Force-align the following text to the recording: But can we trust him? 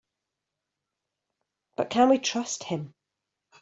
But 1.77 1.91
can 1.91 2.09
we 2.09 2.17
trust 2.17 2.63
him? 2.63 2.95